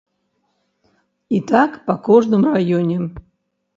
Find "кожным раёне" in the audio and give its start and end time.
2.11-2.97